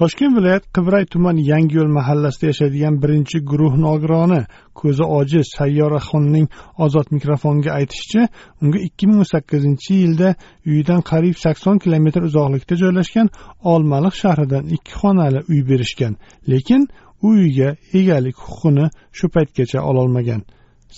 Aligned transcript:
Toshkent 0.00 0.36
viloyat 0.36 0.64
qibray 0.76 1.04
tuman 1.12 1.36
yangiyo'l 1.52 1.90
mahallasida 1.98 2.46
yashaydigan 2.50 2.94
birinchi 3.02 3.38
guruh 3.50 3.74
nogironi 3.86 4.38
ko'zi 4.80 5.04
ojiz 5.18 5.46
sayyoraxonning 5.58 6.46
ozod 6.84 7.08
mikrofonga 7.16 7.70
aytishicha 7.78 8.22
unga 8.62 8.78
ikki 8.86 9.04
ming 9.10 9.18
o'n 9.22 9.30
sakkizinchi 9.34 9.98
yilda 10.02 10.28
uyidan 10.68 11.00
qariyb 11.10 11.36
sakson 11.44 11.76
kilometr 11.84 12.22
uzoqlikda 12.30 12.80
joylashgan 12.82 13.28
olmaliq 13.72 14.14
shahridan 14.22 14.64
ikki 14.76 14.92
xonali 15.00 15.40
uy 15.50 15.60
berishgan. 15.70 16.14
Lekin 16.50 16.82
u 17.26 17.28
uyga 17.36 17.70
egalik 18.00 18.36
huquqini 18.44 18.86
shu 19.18 19.26
paytgacha 19.34 19.80
ololmagan. 19.90 20.42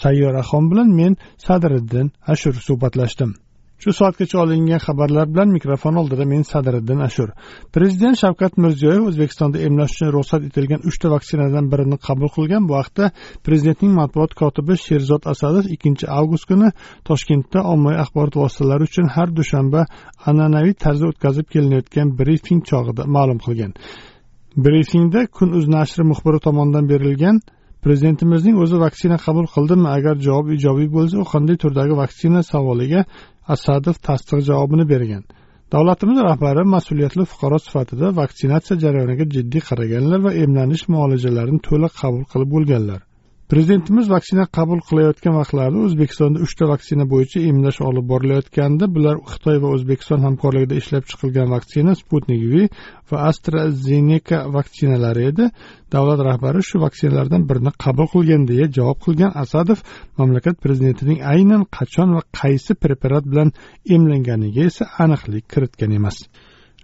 Sayyoraxon 0.03 0.65
bilan 0.71 0.89
men 1.01 1.13
sadriddin 1.47 2.07
ashur 2.33 2.55
suhbatlashdim. 2.69 3.31
Shu 3.83 3.93
soatgacha 3.99 4.37
olingan 4.45 4.81
xabarlar 4.87 5.27
bilan 5.33 5.49
mikrofon 5.57 5.95
oldida 6.01 6.25
men 6.33 6.43
sadiriddin 6.53 7.01
ashur. 7.09 7.29
Prezident 7.77 8.17
shavkat 8.23 8.53
mirziyoyev 8.65 9.09
o'zbekistonda 9.11 9.59
emlash 9.67 9.93
uchun 9.95 10.11
ruxsat 10.17 10.43
etilgan 10.49 10.81
uchta 10.91 11.07
vaksinadan 11.15 11.67
birini 11.73 11.99
qabul 12.07 12.31
qilgan. 12.37 12.63
Bu 12.69 12.75
haqda 12.81 13.05
prezidentning 13.47 13.93
matbuot 14.01 14.33
kotibi 14.43 14.75
sherzod 14.87 15.23
asadov 15.33 15.65
ikkinchi 15.75 16.07
avgust 16.19 16.47
kuni 16.51 16.69
toshkentda 17.09 17.59
ommaviy 17.73 17.99
axborot 18.05 18.35
vositalari 18.43 18.83
uchun 18.91 19.07
har 19.15 19.29
dushanba 19.39 19.81
an'anaviy 20.29 20.75
tarzda 20.85 21.07
o'tkazib 21.13 21.47
kelinayotgan 21.53 22.09
brifing 22.19 22.61
chog'ida 22.71 23.03
ma'lum 23.17 23.39
qilgan. 23.47 23.73
Brifingda 24.65 25.21
kun 25.37 25.49
uz 25.59 25.67
nashri 25.77 26.05
muxbiri 26.11 26.39
tomonidan 26.47 26.85
berilgan 26.93 27.37
prezidentimizning 27.85 28.57
o'zi 28.63 28.77
vaksina 28.85 29.17
qabul 29.27 29.47
qildimi? 29.55 29.89
Agar 29.97 30.15
javob 30.27 30.53
ijobiy 30.57 30.89
bo'lsa 30.97 31.17
u 31.23 31.27
qanday 31.33 31.57
turdagi 31.63 31.95
vaksina 32.03 32.41
savoliga 32.53 33.01
asadov 33.55 33.97
tasdiq 34.09 34.41
javobini 34.49 34.85
bergan. 34.93 35.25
Davlatimiz 35.73 36.19
rahbari 36.29 36.63
mas'uliyatli 36.75 37.25
fuqaro 37.33 37.59
sifatida 37.67 38.07
vaksinatsiya 38.21 38.77
jarayoniga 38.85 39.25
jiddiy 39.35 39.63
qaraganlar 39.69 40.21
va 40.27 40.33
emlanish 40.45 40.85
muolajalarini 40.95 41.61
to'liq 41.69 41.93
qabul 42.03 42.25
qilib 42.33 42.51
bo'lganlar. 42.55 43.01
Prezidentimiz 43.53 44.07
vaksina 44.09 44.45
qabul 44.57 44.81
qilayotgan 44.89 45.35
vaqtlarida 45.37 45.81
o'zbekistonda 45.87 46.41
uchta 46.47 46.65
vaksina 46.71 47.05
bo'yicha 47.13 47.41
emlash 47.51 47.81
olib 47.89 48.07
borilayotgandi 48.13 48.87
bular 48.95 49.19
xitoy 49.33 49.59
va 49.65 49.73
o'zbekiston 49.77 50.23
hamkorligida 50.27 50.79
ishlab 50.81 51.05
chiqilgan 51.11 51.53
vaksina 51.55 51.93
sputnik 52.01 52.43
v 52.53 52.63
va 53.11 53.19
astrazeneka 53.31 54.39
vaksinalari 54.57 55.27
edi. 55.31 55.49
Davlat 55.95 56.21
rahbari 56.29 56.63
shu 56.69 56.81
vaksinalardan 56.87 57.45
birini 57.51 57.73
qabul 57.85 58.09
qilgan 58.15 58.47
deya 58.51 58.71
javob 58.79 58.99
qilgan 59.07 59.37
asadov 59.45 59.85
mamlakat 60.21 60.57
prezidentining 60.65 61.21
aynan 61.35 61.63
qachon 61.79 62.17
va 62.17 62.23
qaysi 62.41 62.73
preparat 62.85 63.29
bilan 63.33 63.53
emlanganiga 63.97 64.63
esa 64.71 64.85
aniqlik 65.05 65.45
kiritgan 65.53 65.93
emas. 66.01 66.17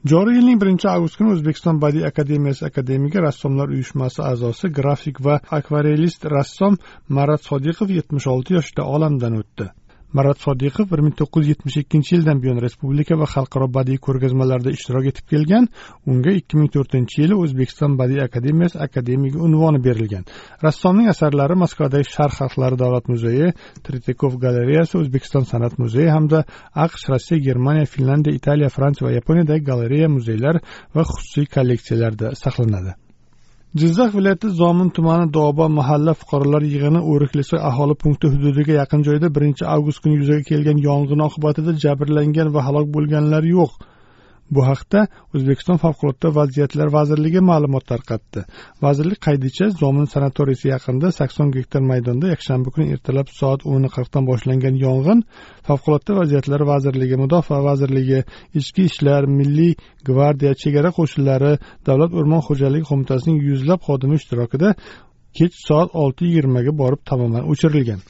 Joriy 0.06 0.36
yilning 0.38 0.60
birinchi 0.60 0.88
avgust 0.90 1.16
kuni 1.18 1.32
o'zbekiston 1.34 1.80
badiiy 1.82 2.06
akademiyasi 2.06 2.64
akademigi 2.68 3.22
rassomlar 3.24 3.72
uyushmasi 3.74 4.22
a'zosi 4.30 4.70
grafik 4.78 5.20
va 5.26 5.40
akvarelist 5.58 6.24
rassom 6.34 6.78
marat 7.08 7.42
sodiqov 7.50 7.90
yetmish 7.98 8.28
olti 8.34 8.58
yoshda 8.58 8.86
olamdan 8.94 9.38
o'tdi. 9.40 9.70
Marat 10.12 10.38
sodiqov 10.40 10.90
bir 10.92 11.00
ming 11.04 11.14
to'qqiz 11.20 11.44
yuz 11.44 11.48
yetmish 11.52 11.76
ikkinchi 11.82 12.14
yildan 12.16 12.42
buyon 12.42 12.58
respublika 12.64 13.14
va 13.22 13.26
xalqaro 13.34 13.66
badiiy 13.76 13.98
ko'rgazmalarda 14.06 14.70
ishtirok 14.76 15.08
etib 15.10 15.26
kelgan 15.32 15.68
unga 16.12 16.32
ikki 16.40 16.60
ming 16.60 16.70
to'rtinchi 16.76 17.22
yili 17.22 17.34
o'zbekiston 17.44 17.96
badiiy 18.00 18.22
akademiyasi 18.28 18.78
akademigi 18.86 19.38
unvoni 19.46 19.80
berilgan. 19.86 20.24
Rassomning 20.66 21.08
asarlari 21.14 21.56
moskvadagi 21.64 22.06
sharq 22.16 22.38
xalqlari 22.40 22.80
davlat 22.84 23.10
muzeyi 23.12 23.48
tretyakov 23.86 24.38
galereyasi 24.44 24.98
o'zbekiston 25.02 25.44
san'at 25.52 25.74
muzeyi 25.82 26.10
hamda 26.16 26.44
aqsh 26.86 27.04
rossiya 27.10 27.38
germaniya 27.48 27.90
finlandiya 27.94 28.38
italiya 28.40 28.68
fransiya 28.76 29.08
va 29.08 29.12
yaponiyadagi 29.18 29.68
galereya 29.70 30.08
muzeylar 30.16 30.56
va 30.94 31.02
xususiy 31.10 31.46
kolleksiyalarda 31.56 32.34
saqlanadi. 32.44 33.07
Jizzax 33.76 34.14
viloyati 34.14 34.48
zomin 34.48 34.90
tumani 34.90 35.32
dobo 35.32 35.68
mahalla 35.68 36.12
fuqarolar 36.20 36.62
yig'ini 36.62 37.00
o'riklisi 37.14 37.56
aholi 37.70 37.94
punkti 38.02 38.30
hududiga 38.32 38.72
yaqin 38.72 39.02
joyda 39.08 39.28
birinchi 39.34 39.66
avgust 39.74 40.00
kuni 40.02 40.14
yuzaga 40.20 40.44
kelgan 40.50 40.78
yong'in 40.88 41.20
oqibatida 41.28 41.74
jabrlangan 41.82 42.52
va 42.54 42.64
halok 42.68 42.88
bo'lganlar 42.94 43.42
yo'q. 43.56 43.72
Bu 44.54 44.60
haqda 44.70 45.00
o'zbekiston 45.34 45.78
favqulodda 45.84 46.28
vaziyatlar 46.40 46.88
vazirligi 46.98 47.40
ma'lumot 47.50 47.84
tarqatdi 47.92 48.40
vazirlik 48.84 49.20
qaydicha 49.26 49.70
zomin 49.80 50.06
sanatoriysi 50.14 50.66
yaqinida 50.74 51.08
sakson 51.20 51.48
gektar 51.56 51.82
maydonda 51.90 52.26
yakshanba 52.34 52.68
kuni 52.74 52.86
ertalab 52.94 53.28
soat 53.40 53.60
o'n 53.72 53.84
qirqdan 53.96 54.24
boshlangan 54.30 54.74
yong'in 54.86 55.20
favqulodda 55.68 56.12
vaziyatlar 56.20 56.60
vazirligi 56.72 57.16
mudofaa 57.22 57.60
vazirligi 57.70 58.20
ichki 58.60 58.82
ishlar 58.90 59.22
milliy 59.38 59.72
gvardiya 60.08 60.52
chegara 60.62 60.90
qo'shinlari 60.98 61.52
davlat 61.88 62.12
o'rmon 62.18 62.42
xo'jaligi 62.48 62.84
qo'mitasining 62.90 63.38
yuzlab 63.48 63.80
xodimi 63.88 64.14
ishtirokida 64.20 64.68
kech 65.38 65.54
soat 65.66 65.90
olti 66.02 66.22
yigirmaga 66.28 66.72
borib 66.82 67.02
tamoman 67.10 67.44
o'chirilgan. 67.52 68.00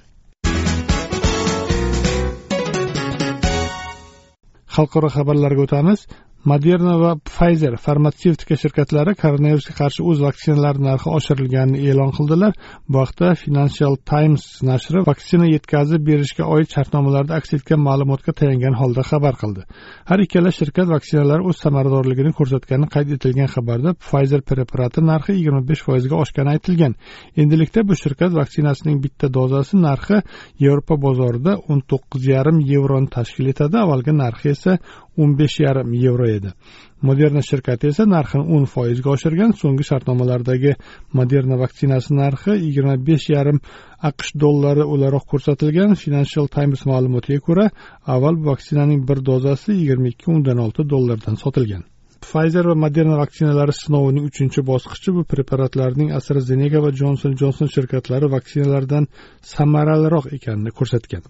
Xalqaro 4.77 5.09
xabarlarga 5.17 5.63
o'tamiz. 5.67 6.01
Moderna 6.47 6.95
va 6.99 7.15
pfizer 7.19 7.75
farmatsevtika 7.83 8.57
shirkatlari 8.57 9.15
koronavirusga 9.19 9.75
qarshi 9.75 10.05
o'z 10.07 10.21
vaksinalari 10.23 10.83
narxi 10.85 11.11
oshirilganini 11.19 11.81
e'lon 11.91 12.13
qildilar. 12.19 12.53
Bu 12.89 13.01
haqda 13.03 13.35
financial 13.35 13.97
times 14.13 14.45
nashri 14.63 15.03
vaksina 15.09 15.49
yetkazib 15.51 16.05
berishga 16.07 16.47
oid 16.47 16.71
shartnomalarda 16.75 17.35
aks 17.41 17.55
etgan 17.59 17.83
ma'lumotga 17.89 18.33
tayangan 18.41 18.79
holda 18.81 19.03
xabar 19.11 19.35
qildi. 19.43 19.65
Har 20.11 20.19
ikkala 20.27 20.53
shirkat 20.59 20.89
vaksinalar 20.95 21.43
o'z 21.49 21.59
samaradorligini 21.65 22.33
ko'rsatgani 22.39 22.87
qayd 22.95 23.17
etilgan 23.17 23.51
xabarda 23.55 23.95
pfizer 24.05 24.41
preparati 24.51 25.05
narxi 25.11 25.35
yigirma 25.39 25.63
besh 25.71 25.83
foizga 25.89 26.23
oshgani 26.23 26.55
aytilgan. 26.55 26.95
Endilikda 27.43 27.83
bu 27.89 27.99
shirkat 28.03 28.33
vaksinasining 28.41 29.03
bitta 29.05 29.27
dozasi 29.39 29.83
narxi 29.89 30.23
yevropa 30.65 30.95
bozorida 31.07 31.59
o'n 31.71 31.83
to'qqiz 31.91 32.31
yarim 32.35 32.63
yevroni 32.73 33.11
tashkil 33.17 33.51
etadi 33.55 33.83
avvalgi 33.83 34.15
narxi 34.23 34.55
esa 34.57 34.79
o'n 35.23 35.35
besh 35.41 35.57
yarim 35.65 35.93
yevro 36.05 36.29
edi. 36.37 36.53
Moderna 37.09 37.43
shirkati 37.49 37.91
esa 37.93 38.05
narxini 38.15 38.45
o'n 38.57 38.65
foizga 38.75 39.13
oshirgan 39.17 39.53
so'nggi 39.61 39.85
shartnomalardagi 39.91 40.73
moderna 41.19 41.59
vaksinasi 41.65 42.17
narxi 42.21 42.57
yigirma 42.65 42.97
besh 43.09 43.29
yarim 43.35 43.61
aqsh 44.11 44.33
dollari 44.45 44.85
o'laroq 44.95 45.25
ko'rsatilgan 45.33 45.95
financial 46.05 46.47
times 46.57 46.83
ma'lumotiga 46.91 47.45
ko'ra 47.51 47.69
avval 48.15 48.41
bu 48.41 48.51
vaksinaning 48.53 49.07
bir 49.09 49.23
dozasi 49.31 49.71
yigirma 49.81 50.13
ikki 50.15 50.35
o'ndan 50.35 50.59
olti 50.67 50.91
dollardan 50.95 51.41
sotilgan. 51.45 51.87
Pfizer 52.25 52.67
va 52.71 52.75
moderna 52.85 53.17
vaksinalari 53.23 53.75
sinovining 53.83 54.25
uchinchi 54.31 54.65
bosqichi 54.71 55.15
bu 55.17 55.23
preparatlarning 55.33 56.09
astrazeneca 56.19 56.83
va 56.87 56.91
jonson 57.01 57.37
jonson 57.43 57.69
shirkatlari 57.75 58.31
vaksinalardan 58.37 59.05
samaraliroq 59.55 60.27
ekanini 60.39 60.73
ko'rsatgan. 60.79 61.23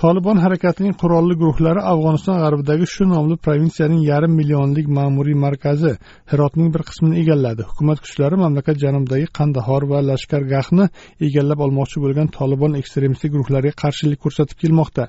Tolibon 0.00 0.38
harakatining 0.44 0.94
qurolli 1.02 1.34
guruhlari 1.42 1.82
afg'oniston 1.92 2.36
g'arbidagi 2.42 2.86
shu 2.94 3.04
nomli 3.12 3.36
provinsiyaning 3.46 4.02
yarim 4.10 4.32
millionlik 4.40 4.88
ma'muriy 4.98 5.36
markazi 5.44 5.92
hirotning 6.32 6.68
bir 6.74 6.82
qismini 6.88 7.16
egalladi. 7.22 7.62
Hukumat 7.70 8.02
kuchlari 8.04 8.36
mamlakat 8.44 8.76
janubidagi 8.84 9.26
qandahor 9.38 9.82
va 9.92 9.98
lashkargahni 10.10 10.86
egallab 11.28 11.62
olmoqchi 11.66 12.02
bo'lgan 12.04 12.28
tolibon 12.38 12.76
ekstremistik 12.80 13.30
guruhlariga 13.36 13.74
qarshilik 13.82 14.20
ko'rsatib 14.24 14.56
kelmoqda. 14.62 15.04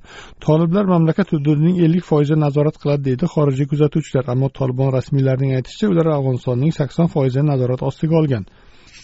Toliblar 0.45 0.85
mamlakat 0.93 1.27
hududining 1.35 1.75
ellik 1.85 2.05
foizini 2.11 2.41
nazorat 2.45 2.75
qiladi 2.81 3.03
deydi 3.09 3.25
xorijiy 3.33 3.67
kuzatuvchilar 3.73 4.25
ammo 4.33 4.47
tolibon 4.59 4.89
rasmiylarining 4.97 5.51
aytishicha 5.57 5.91
ular 5.93 6.07
afg'onistonning 6.17 6.71
sakson 6.79 7.07
foizini 7.15 7.47
nazorat 7.53 7.81
ostiga 7.89 8.15
olgan. 8.21 8.45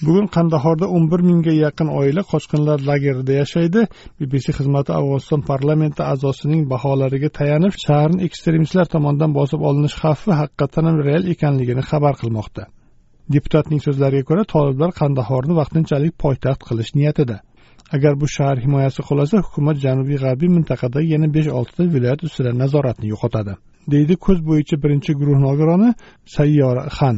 Bugun 0.08 0.28
qandahorda 0.36 0.88
o'n 0.96 1.06
bir 1.12 1.22
mingga 1.30 1.54
yaqin 1.66 1.90
oila 2.00 2.22
qochqinlar 2.32 2.80
lagerida 2.90 3.34
yashaydi. 3.42 3.82
Bbc 4.20 4.46
xizmati 4.58 4.92
afg'oniston 5.00 5.42
parlamenti 5.50 6.02
a'zosining 6.12 6.62
baholariga 6.74 7.30
tayanib 7.40 7.74
shaharni 7.86 8.20
ekstremistlar 8.28 8.88
tomonidan 8.94 9.32
bosib 9.40 9.62
olinish 9.70 9.96
xavfi 10.04 10.32
haqiqatdan 10.42 10.90
ham 10.90 10.98
real 11.08 11.24
ekanligini 11.34 11.84
xabar 11.90 12.14
qilmoqda. 12.22 12.64
Deputatning 13.34 13.82
so'zlariga 13.88 14.24
ko'ra 14.30 14.44
toliblar 14.54 14.92
qandahorni 15.02 15.54
vaqtinchalik 15.62 16.14
poytaxt 16.24 16.62
qilish 16.70 16.92
niyatida. 17.00 17.38
Agar 17.96 18.14
bu 18.22 18.28
shahar 18.36 18.58
himoyasi 18.66 19.02
qolasa 19.10 19.36
hukumat 19.46 19.78
janubiy 19.86 20.18
g'arbiy 20.24 20.50
mintaqadagi 20.58 21.14
yana 21.16 21.28
besh 21.36 21.50
oltita 21.60 21.84
viloyat 21.96 22.20
ustidan 22.28 22.56
nazoratni 22.64 23.08
yo'qotadi 23.14 23.54
deydi 23.92 24.16
ko'z 24.26 24.40
bo'yicha 24.50 24.76
birinchi 24.84 25.12
guruh 25.20 25.40
nogironi 25.48 25.90
sayyora 26.36 26.84
xan. 26.98 27.18